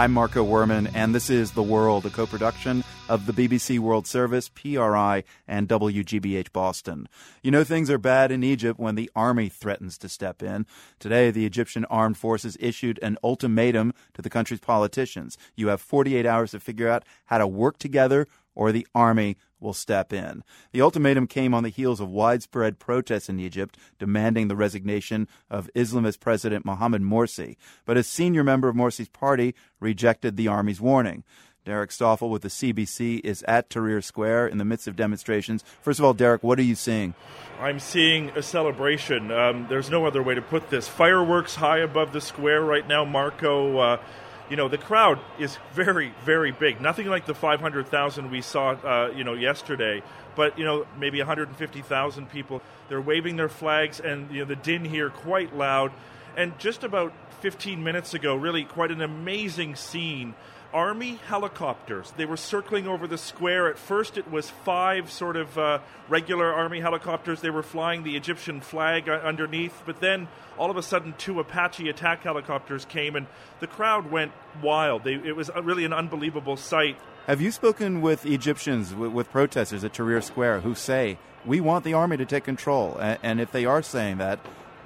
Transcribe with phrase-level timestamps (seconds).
[0.00, 4.06] I'm Marco Werman, and this is The World, a co production of the BBC World
[4.06, 7.08] Service, PRI, and WGBH Boston.
[7.42, 10.64] You know, things are bad in Egypt when the army threatens to step in.
[11.00, 15.36] Today, the Egyptian armed forces issued an ultimatum to the country's politicians.
[15.56, 19.74] You have 48 hours to figure out how to work together, or the army will
[19.74, 20.42] step in.
[20.72, 25.68] The ultimatum came on the heels of widespread protests in Egypt demanding the resignation of
[25.74, 27.56] Islamist President Mohamed Morsi.
[27.84, 31.24] But a senior member of Morsi's party rejected the army's warning.
[31.70, 35.62] Derek Stoffel with the CBC is at Tahrir Square in the midst of demonstrations.
[35.82, 37.14] First of all, Derek, what are you seeing?
[37.60, 39.30] I'm seeing a celebration.
[39.30, 40.88] Um, there's no other way to put this.
[40.88, 43.78] Fireworks high above the square right now, Marco.
[43.78, 44.02] Uh,
[44.50, 49.12] you know the crowd is very very big nothing like the 500,000 we saw uh,
[49.14, 50.02] you know yesterday
[50.34, 54.84] but you know maybe 150,000 people they're waving their flags and you know the din
[54.84, 55.92] here quite loud
[56.36, 60.34] and just about 15 minutes ago really quite an amazing scene
[60.72, 62.12] Army helicopters.
[62.16, 63.68] They were circling over the square.
[63.68, 67.40] At first, it was five sort of uh, regular Army helicopters.
[67.40, 69.82] They were flying the Egyptian flag underneath.
[69.84, 73.26] But then, all of a sudden, two Apache attack helicopters came, and
[73.58, 74.32] the crowd went
[74.62, 75.04] wild.
[75.04, 76.96] They, it was really an unbelievable sight.
[77.26, 81.84] Have you spoken with Egyptians, with, with protesters at Tahrir Square, who say, we want
[81.84, 82.96] the army to take control?
[82.98, 84.38] And, and if they are saying that,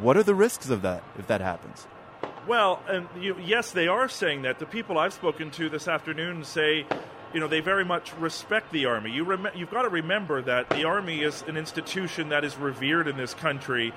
[0.00, 1.86] what are the risks of that if that happens?
[2.48, 4.58] Well, and you, yes, they are saying that.
[4.58, 6.86] The people I've spoken to this afternoon say,
[7.34, 9.10] you know, they very much respect the army.
[9.10, 13.06] You rem- you've got to remember that the army is an institution that is revered
[13.06, 13.92] in this country.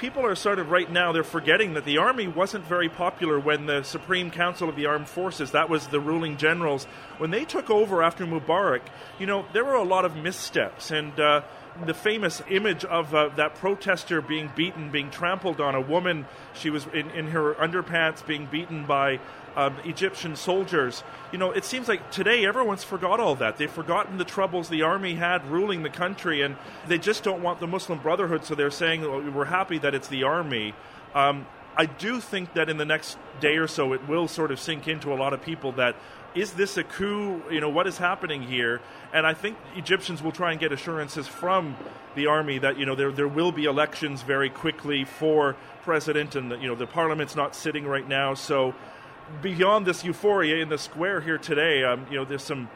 [0.00, 3.66] People are sort of right now they're forgetting that the army wasn't very popular when
[3.66, 6.86] the Supreme Council of the Armed Forces, that was the ruling generals,
[7.18, 8.82] when they took over after Mubarak.
[9.20, 11.20] You know, there were a lot of missteps and.
[11.20, 11.42] Uh,
[11.86, 16.70] the famous image of uh, that protester being beaten, being trampled on, a woman, she
[16.70, 19.20] was in, in her underpants being beaten by
[19.56, 21.02] um, Egyptian soldiers.
[21.32, 23.58] You know, it seems like today everyone's forgot all that.
[23.58, 26.56] They've forgotten the troubles the army had ruling the country, and
[26.86, 30.08] they just don't want the Muslim Brotherhood, so they're saying, well, we're happy that it's
[30.08, 30.74] the army.
[31.14, 31.46] Um,
[31.76, 34.88] I do think that in the next day or so, it will sort of sink
[34.88, 35.96] into a lot of people that
[36.34, 37.42] is this a coup?
[37.50, 38.80] You know, what is happening here?
[39.12, 41.76] And I think Egyptians will try and get assurances from
[42.14, 46.50] the army that you know there there will be elections very quickly for president, and
[46.62, 48.34] you know the parliament's not sitting right now.
[48.34, 48.74] So
[49.40, 52.68] beyond this euphoria in the square here today, um, you know, there's some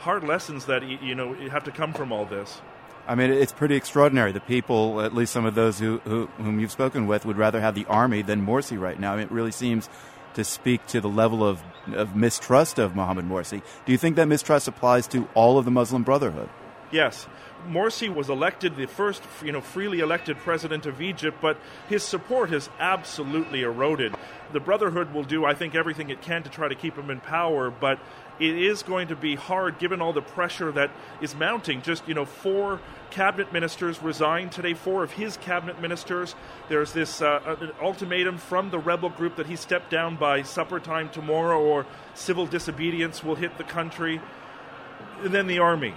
[0.00, 2.60] hard lessons that you know have to come from all this.
[3.06, 4.30] I mean, it's pretty extraordinary.
[4.32, 7.60] The people, at least some of those who, who, whom you've spoken with, would rather
[7.60, 9.14] have the army than Morsi right now.
[9.14, 9.88] I mean, it really seems
[10.34, 11.62] to speak to the level of,
[11.92, 13.62] of mistrust of Mohammed Morsi.
[13.84, 16.48] Do you think that mistrust applies to all of the Muslim Brotherhood?
[16.90, 17.26] Yes.
[17.68, 21.58] Morsi was elected the first, you know, freely elected president of Egypt, but
[21.88, 24.14] his support has absolutely eroded.
[24.52, 27.20] The Brotherhood will do, I think, everything it can to try to keep him in
[27.20, 28.00] power, but
[28.40, 30.90] it is going to be hard given all the pressure that
[31.20, 31.82] is mounting.
[31.82, 32.80] Just, you know, four
[33.10, 36.34] cabinet ministers resigned today, four of his cabinet ministers.
[36.70, 41.10] There's this uh, ultimatum from the rebel group that he stepped down by supper time
[41.10, 44.20] tomorrow or civil disobedience will hit the country.
[45.22, 45.94] And then the army.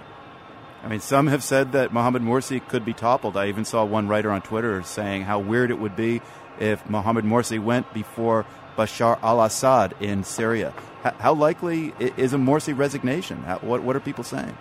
[0.84, 3.38] I mean, some have said that Mohammed Morsi could be toppled.
[3.38, 6.20] I even saw one writer on Twitter saying how weird it would be
[6.60, 8.44] if Mohammed Morsi went before
[8.76, 10.74] Bashar al Assad in Syria.
[11.02, 13.38] How likely is a Morsi resignation?
[13.62, 14.56] What, what are people saying?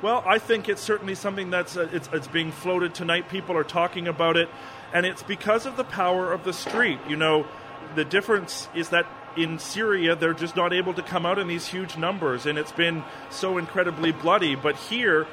[0.00, 3.28] Well, I think it's certainly something that's uh, it's, it's being floated tonight.
[3.28, 4.48] People are talking about it,
[4.94, 6.98] and it's because of the power of the street.
[7.06, 7.46] You know,
[7.94, 9.06] the difference is that
[9.36, 12.72] in Syria, they're just not able to come out in these huge numbers, and it's
[12.72, 14.54] been so incredibly bloody.
[14.54, 15.26] But here,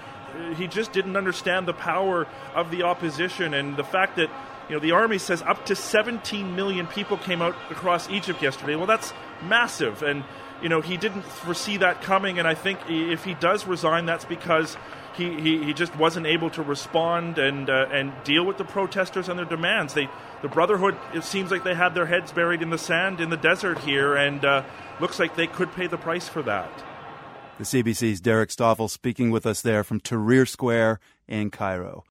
[0.55, 4.29] he just didn't understand the power of the opposition and the fact that
[4.69, 8.75] you know the army says up to 17 million people came out across Egypt yesterday.
[8.75, 10.23] Well, that's massive, and
[10.61, 12.39] you know he didn't foresee that coming.
[12.39, 14.75] And I think if he does resign, that's because
[15.15, 19.29] he, he, he just wasn't able to respond and uh, and deal with the protesters
[19.29, 19.93] and their demands.
[19.93, 20.09] They
[20.41, 23.37] the Brotherhood it seems like they had their heads buried in the sand in the
[23.37, 24.63] desert here, and uh,
[24.99, 26.69] looks like they could pay the price for that.
[27.57, 32.05] The CBC's Derek Stoffel speaking with us there from Tahrir Square in Cairo.